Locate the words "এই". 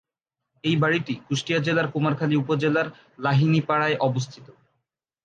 0.63-0.75